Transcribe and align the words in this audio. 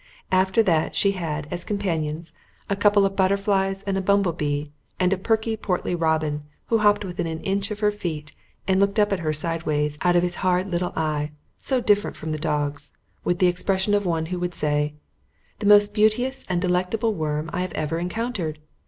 After 0.31 0.63
that 0.63 0.95
she 0.95 1.11
had 1.11 1.47
as 1.51 1.63
companions 1.63 2.33
a 2.71 2.75
couple 2.75 3.05
of 3.05 3.15
butterflies 3.15 3.83
and 3.83 3.99
a 3.99 4.01
bumble 4.01 4.33
bee 4.33 4.71
and 4.99 5.13
a 5.13 5.15
perky, 5.15 5.55
portly 5.55 5.93
robin 5.93 6.41
who 6.69 6.79
hopped 6.79 7.05
within 7.05 7.27
an 7.27 7.39
inch 7.41 7.69
of 7.69 7.81
her 7.81 7.91
feet 7.91 8.31
and 8.67 8.79
looked 8.79 8.97
up 8.97 9.13
at 9.13 9.19
her 9.19 9.31
sideways 9.31 9.99
out 10.01 10.15
of 10.15 10.23
his 10.23 10.37
hard 10.41 10.71
little 10.71 10.91
eye 10.95 11.29
(so 11.55 11.79
different 11.79 12.17
from 12.17 12.31
the 12.31 12.39
dog's) 12.39 12.93
with 13.23 13.37
the 13.37 13.45
expression 13.45 13.93
of 13.93 14.03
one 14.03 14.25
who 14.25 14.39
would 14.39 14.55
say: 14.55 14.95
"The 15.59 15.67
most 15.67 15.93
beauteous 15.93 16.45
and 16.49 16.59
delectable 16.63 17.13
worm 17.13 17.51
I 17.53 17.61
have 17.61 17.73
ever 17.73 17.99
encountered. 17.99 18.57